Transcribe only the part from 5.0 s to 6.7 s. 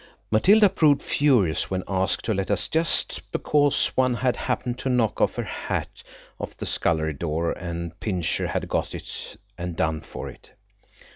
her hat off the